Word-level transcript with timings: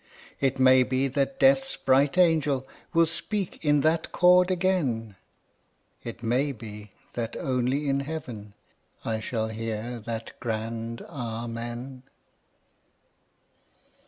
It 0.39 0.57
may 0.57 0.81
be 0.81 1.07
that 1.09 1.39
Death's 1.39 1.77
bright 1.77 2.17
angel 2.17 2.67
Will 2.91 3.05
speak 3.05 3.63
in 3.63 3.81
that 3.81 4.11
chord 4.11 4.49
again, 4.49 5.15
It 6.03 6.23
may 6.23 6.51
be 6.51 6.89
that 7.13 7.37
only 7.37 7.87
in 7.87 7.99
Heaven 7.99 8.55
I 9.05 9.19
shall 9.19 9.49
hear 9.49 9.99
that 9.99 10.39
grand 10.39 11.03
Amen. 11.07 12.01